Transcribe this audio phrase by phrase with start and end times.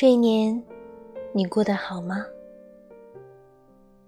[0.00, 0.64] 这一年，
[1.30, 2.24] 你过得好吗？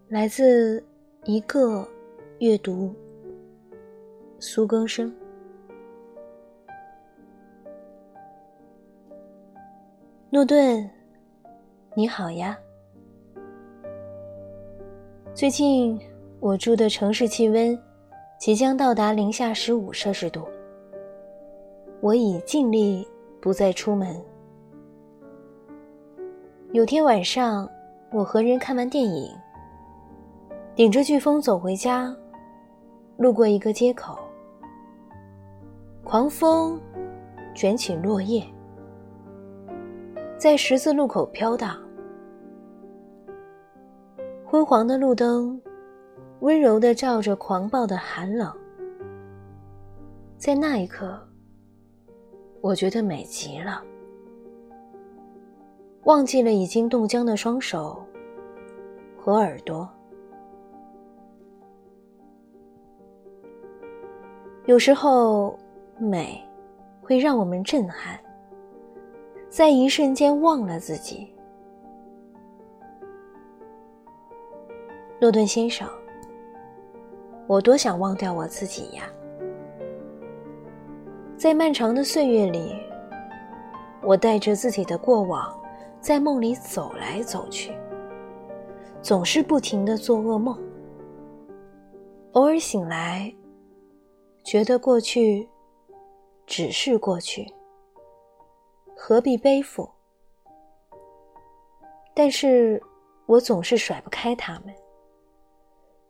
[0.08, 0.82] 来自
[1.24, 1.86] 一个
[2.38, 2.94] 阅读，
[4.38, 5.14] 苏更生。
[10.30, 10.88] 诺顿，
[11.94, 12.58] 你好呀。
[15.34, 16.00] 最近
[16.40, 17.78] 我住的城市气温
[18.38, 20.48] 即将到达零下十五摄氏度，
[22.00, 23.06] 我已尽力
[23.42, 24.18] 不再出门。
[26.72, 27.68] 有天晚上，
[28.10, 29.30] 我和人看完电影，
[30.74, 32.16] 顶着飓风走回家，
[33.18, 34.18] 路过一个街口，
[36.02, 36.80] 狂风
[37.54, 38.42] 卷起落叶，
[40.38, 41.78] 在十字路口飘荡，
[44.46, 45.60] 昏黄的路灯
[46.40, 48.50] 温柔的照着狂暴的寒冷，
[50.38, 51.20] 在那一刻，
[52.62, 53.84] 我觉得美极了。
[56.04, 58.04] 忘记了已经冻僵的双手
[59.16, 59.88] 和耳朵。
[64.66, 65.56] 有时候，
[65.98, 66.42] 美
[67.00, 68.18] 会让我们震撼，
[69.48, 71.32] 在一瞬间忘了自己。
[75.20, 75.88] 诺顿先生，
[77.46, 79.04] 我多想忘掉我自己呀！
[81.36, 82.74] 在漫长的岁月里，
[84.02, 85.61] 我带着自己的过往。
[86.02, 87.72] 在梦里走来走去，
[89.00, 90.58] 总是不停的做噩梦。
[92.32, 93.32] 偶尔醒来，
[94.42, 95.48] 觉得过去
[96.44, 97.46] 只是过去，
[98.96, 99.88] 何必背负？
[102.12, 102.82] 但是
[103.26, 104.74] 我总是甩不开他们，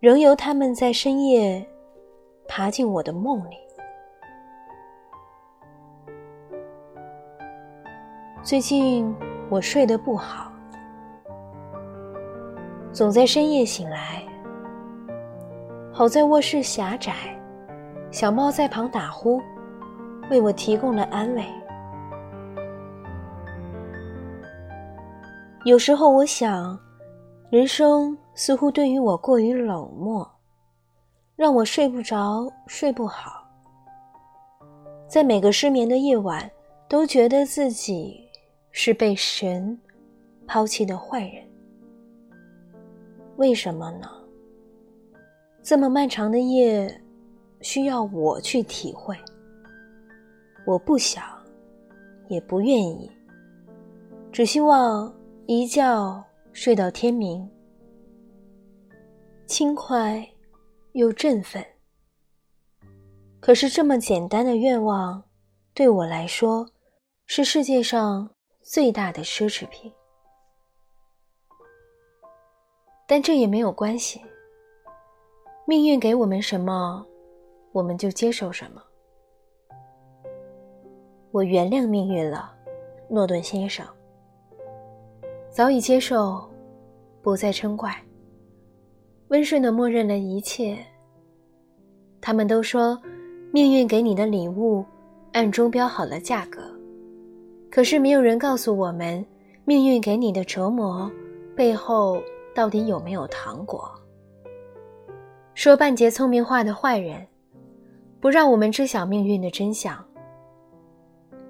[0.01, 1.63] 仍由他们在深夜
[2.49, 3.59] 爬进我的梦里。
[8.43, 9.15] 最近。
[9.53, 10.51] 我睡得不好，
[12.91, 14.25] 总在深夜醒来。
[15.93, 17.13] 好在卧室狭窄，
[18.11, 19.43] 小猫在旁打呼，
[20.31, 21.45] 为我提供了安慰。
[25.67, 26.81] 有时候我想，
[27.51, 30.27] 人生似乎对于我过于冷漠，
[31.37, 33.47] 让我睡不着、睡不好，
[35.07, 36.51] 在每个失眠的夜晚，
[36.89, 38.22] 都觉得自己。
[38.73, 39.79] 是被神
[40.47, 41.47] 抛弃的坏人，
[43.37, 44.09] 为什么呢？
[45.63, 47.01] 这么漫长的夜，
[47.61, 49.17] 需要我去体会。
[50.67, 51.23] 我不想，
[52.29, 53.11] 也不愿意，
[54.33, 55.15] 只希望
[55.47, 57.49] 一觉睡到天明，
[59.47, 60.27] 轻快
[60.93, 61.65] 又振奋。
[63.39, 65.23] 可是这么简单的愿望，
[65.75, 66.69] 对我来说，
[67.27, 68.31] 是世界上。
[68.63, 69.93] 最大的奢侈品，
[73.09, 74.23] 但这也没有关系。
[75.67, 77.05] 命运给我们什么，
[77.73, 78.81] 我们就接受什么。
[81.33, 82.55] 我原谅命运了，
[83.11, 83.85] 诺顿先生。
[85.51, 86.49] 早已接受，
[87.21, 87.93] 不再嗔怪。
[89.29, 90.79] 温顺的默认了一切。
[92.21, 92.97] 他们都说，
[93.53, 94.85] 命运给你的礼物，
[95.33, 96.72] 暗中标好了价格。
[97.73, 99.25] 可是没有人告诉我们，
[99.65, 101.11] 命运给你的折磨
[101.57, 102.23] 背后
[102.55, 103.91] 到底有没有糖果？
[105.55, 107.27] 说半截聪明话的坏人，
[108.21, 110.05] 不让我们知晓命运的真相。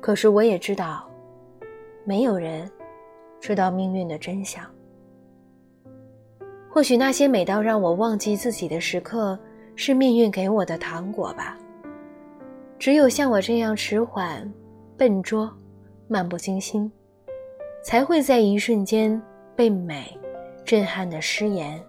[0.01, 1.11] 可是我也知道，
[2.05, 2.71] 没有人
[3.41, 4.65] 知道命运的真相。
[6.71, 9.37] 或许那些美到让我忘记自己的时刻，
[9.75, 11.59] 是命运给我的糖果吧。
[12.79, 14.49] 只有像我这样迟缓、
[14.97, 15.53] 笨拙。
[16.13, 16.93] 漫不经心，
[17.83, 19.19] 才会在一瞬间
[19.57, 20.15] 被美
[20.63, 21.83] 震撼的失言。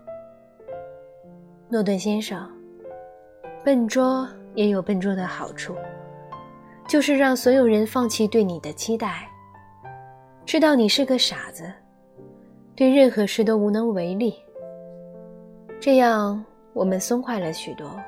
[1.68, 2.50] 诺顿先生，
[3.66, 4.26] 笨拙
[4.56, 5.76] 也有笨拙的好处，
[6.88, 9.28] 就是让所有人放弃对你的期待，
[10.46, 11.70] 知道你是个傻子，
[12.78, 14.34] 对任何事都无能为力。
[15.82, 16.42] 这样
[16.72, 18.00] 我们松快了许多，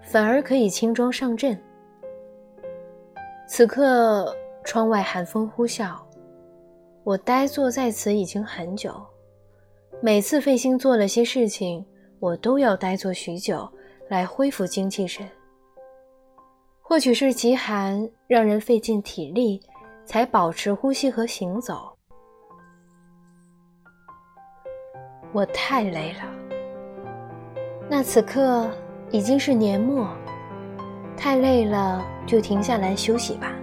[0.00, 1.60] 反而可以轻装上阵。
[3.46, 4.34] 此刻。
[4.66, 5.96] 窗外寒风呼啸，
[7.04, 9.00] 我呆坐在此已经很久。
[10.02, 11.86] 每次费心做了些事情，
[12.18, 13.66] 我都要呆坐许久
[14.08, 15.26] 来恢复精气神。
[16.82, 19.62] 或许是极寒让人费尽体力，
[20.04, 21.96] 才保持呼吸和行走。
[25.32, 26.24] 我太累了。
[27.88, 28.68] 那此刻
[29.12, 30.08] 已经是年末，
[31.16, 33.55] 太累了就停下来休息吧。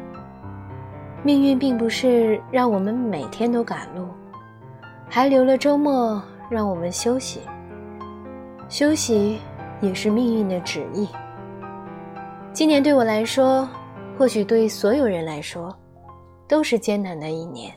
[1.25, 4.09] 命运并不是让我们每天都赶路，
[5.07, 7.39] 还留了周末让我们休息。
[8.67, 9.39] 休息
[9.79, 11.07] 也是命运的旨意。
[12.51, 13.67] 今年对我来说，
[14.17, 15.73] 或许对所有人来说，
[16.45, 17.73] 都是艰难的一年。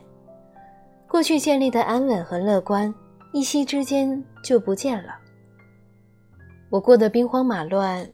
[1.09, 2.93] 过去建立的安稳和乐观，
[3.33, 5.15] 一夕之间就不见了。
[6.69, 8.05] 我过得兵荒马乱，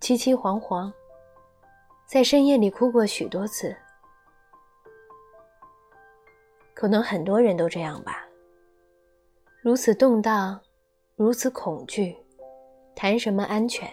[0.00, 0.90] 凄凄惶惶，
[2.06, 3.72] 在深夜里哭过许多次。
[6.80, 8.26] 可能很多人都这样吧。
[9.60, 10.58] 如此动荡，
[11.14, 12.16] 如此恐惧，
[12.96, 13.86] 谈什么安全？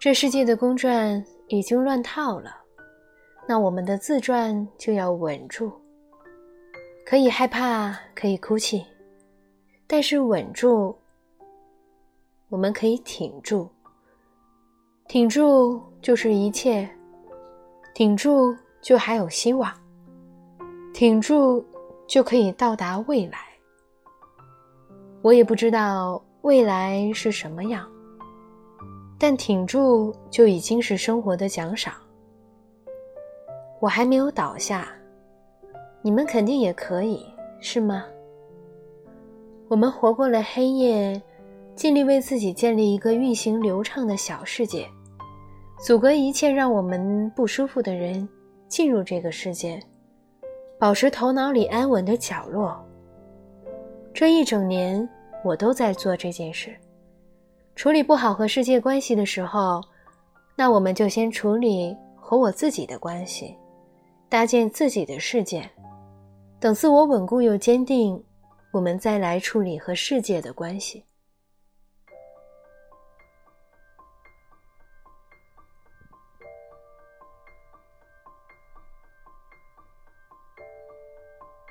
[0.00, 2.56] 这世界的公转已经乱套了，
[3.46, 5.70] 那我们的自转就要稳住。
[7.04, 8.82] 可以害怕，可以哭泣，
[9.86, 10.96] 但是稳住。
[12.48, 13.68] 我们可以挺住，
[15.06, 16.88] 挺住就是一切，
[17.92, 19.70] 挺住就还有希望。
[20.94, 21.64] 挺住，
[22.06, 23.38] 就可以到达未来。
[25.22, 27.84] 我也不知道未来是什么样，
[29.18, 31.92] 但挺住就已经是生活的奖赏。
[33.80, 34.86] 我还没有倒下，
[36.00, 37.26] 你们肯定也可以，
[37.58, 38.04] 是吗？
[39.66, 41.20] 我们活过了黑夜，
[41.74, 44.86] 尽力为自己建立一个运行流畅的小世界，
[45.84, 48.28] 阻隔一切让我们不舒服的人
[48.68, 49.82] 进入这个世界。
[50.84, 52.78] 保持头脑里安稳的角落。
[54.12, 55.08] 这一整年，
[55.42, 56.76] 我都在做这件事。
[57.74, 59.80] 处理不好和世界关系的时候，
[60.54, 63.56] 那我们就先处理和我自己的关系，
[64.28, 65.66] 搭建自己的世界。
[66.60, 68.22] 等自我稳固又坚定，
[68.70, 71.02] 我们再来处理和世界的关系。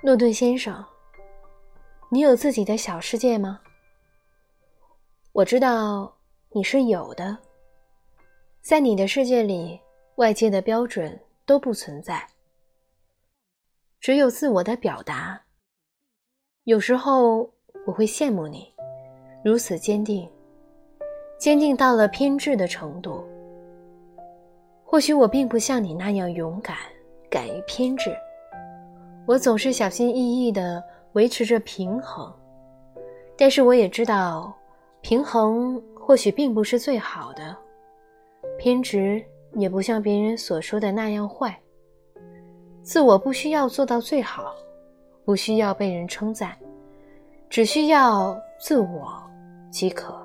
[0.06, 0.84] 诺顿先生，
[2.10, 3.58] 你有自己的小世界吗？
[5.32, 6.14] 我知道
[6.50, 7.38] 你是有的。
[8.62, 9.80] 在你的世界里，
[10.16, 12.22] 外界的标准都不存在，
[14.02, 15.42] 只有自我的表达。
[16.66, 17.50] 有时候
[17.88, 18.74] 我会羡慕你，
[19.42, 20.30] 如此坚定，
[21.40, 23.26] 坚定到了偏执的程度。
[24.84, 26.76] 或许我并不像你那样勇敢，
[27.30, 28.14] 敢于偏执。
[29.26, 30.84] 我总是小心翼翼地
[31.14, 32.32] 维持着平衡，
[33.38, 34.54] 但是我也知道，
[35.02, 37.56] 平衡或许并不是最好的，
[38.58, 39.24] 偏执
[39.54, 41.58] 也不像别人所说的那样坏。
[42.82, 44.54] 自我不需要做到最好，
[45.24, 46.58] 不需要被人称赞，
[47.50, 49.24] 只需要自我
[49.72, 50.22] 即可。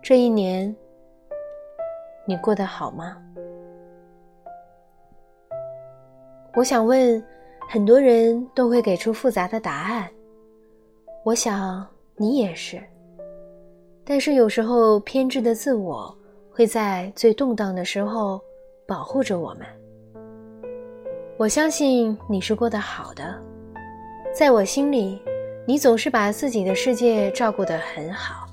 [0.00, 0.74] 这一年，
[2.24, 3.20] 你过得好吗？
[6.54, 7.22] 我想问，
[7.68, 10.06] 很多人都会给出复杂的答案。
[11.24, 12.78] 我想你也是。
[14.04, 16.14] 但是有时候偏执的自我
[16.50, 18.38] 会在最动荡的时候
[18.86, 19.66] 保护着我们。
[21.38, 23.40] 我相信你是过得好的，
[24.34, 25.22] 在我心里，
[25.66, 28.46] 你总是把自己的世界照顾得很好，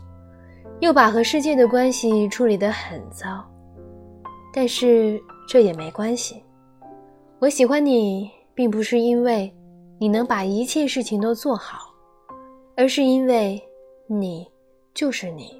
[0.79, 3.43] 又把和世界的关系处理得很糟。
[4.53, 5.19] 但是
[5.49, 6.41] 这也没关系。
[7.41, 9.49] 我喜欢你，并不是因为
[9.97, 11.93] 你能把一切事情都做好，
[12.75, 13.57] 而是因为
[14.07, 14.45] 你
[14.93, 15.55] 就是你，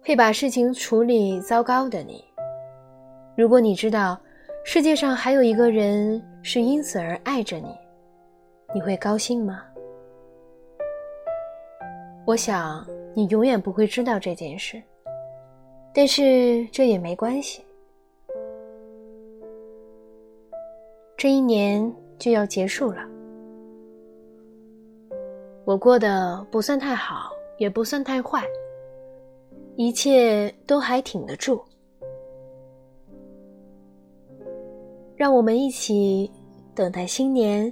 [0.00, 2.24] 会把事情处理糟糕的你。
[3.36, 4.16] 如果你知道
[4.64, 7.76] 世界上还有一个人是因此而爱着你，
[8.72, 9.64] 你会高兴吗？
[12.24, 14.80] 我想你永远不会知道这件事，
[15.92, 17.64] 但是这也没关系。
[21.20, 23.06] 这一年就要结束了，
[25.66, 28.42] 我过得不算太好，也不算太坏，
[29.76, 31.62] 一切都还挺得住。
[35.14, 36.32] 让我们一起
[36.74, 37.70] 等待新年，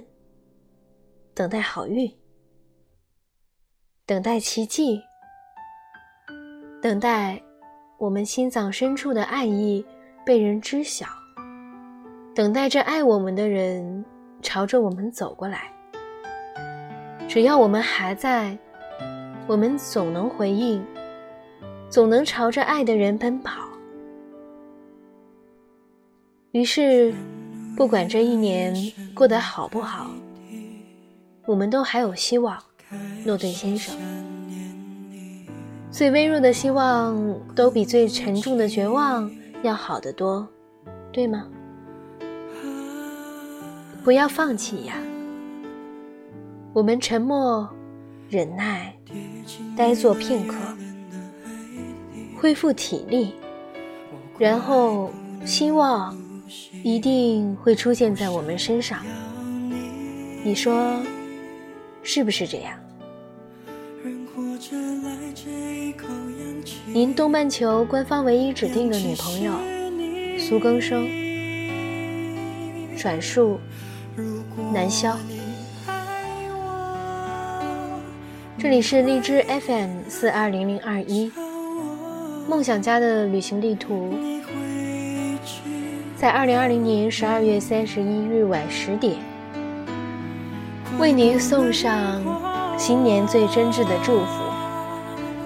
[1.33, 2.07] 等待好运，
[4.05, 5.01] 等待奇迹，
[6.83, 7.41] 等待
[7.97, 9.83] 我们心脏深处的爱意
[10.23, 11.07] 被人知晓。
[12.35, 14.05] 等待着爱我们的人
[14.41, 15.71] 朝着我们走过来。
[17.27, 18.57] 只要我们还在，
[19.45, 20.83] 我们总能回应，
[21.89, 23.67] 总能朝着爱的人奔跑。
[26.51, 27.13] 于是，
[27.77, 28.73] 不管这一年
[29.13, 30.09] 过得好不好，
[31.45, 32.57] 我们都还有希望，
[33.23, 33.95] 诺顿先生。
[35.91, 37.15] 最微弱的希望，
[37.53, 39.29] 都比最沉重的绝望
[39.61, 40.47] 要好得多，
[41.11, 41.47] 对吗？
[44.03, 44.95] 不要放弃呀！
[46.73, 47.69] 我们沉默、
[48.29, 48.93] 忍耐、
[49.75, 50.55] 呆坐片刻，
[52.37, 53.33] 恢复体力，
[54.37, 55.11] 然后
[55.45, 56.17] 希望
[56.83, 58.99] 一定会出现在我们身上。
[60.43, 60.97] 你说
[62.01, 62.73] 是不是这样？
[66.87, 69.53] 您东半球官方唯一指定的女朋友
[70.39, 71.07] 苏更生，
[72.97, 73.59] 转述
[74.73, 75.17] 南萧。
[78.57, 81.31] 这里是荔枝 FM 四二零零二一，
[82.47, 84.13] 梦想家的旅行地图，
[86.17, 89.15] 在二零二零年十二月三十一日晚十点，
[90.99, 92.21] 为您送上
[92.77, 94.43] 新年最真挚的祝福。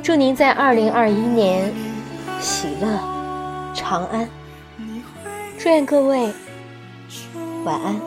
[0.02, 1.72] 祝您在二零二一年
[2.42, 3.00] 喜乐
[3.76, 4.28] 长安，
[5.60, 6.34] 祝愿各位
[7.64, 8.02] 晚安，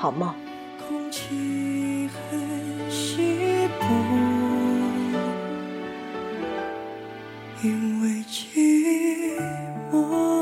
[0.00, 0.32] 好梦。
[7.60, 9.36] 因为寂
[9.90, 10.37] 寞。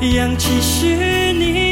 [0.00, 1.69] 氧气是你。